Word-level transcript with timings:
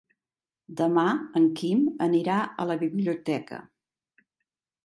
Demà 0.79 1.03
en 1.41 1.45
Quim 1.59 1.83
anirà 2.07 2.39
a 2.65 2.67
la 2.71 2.79
biblioteca. 2.87 3.61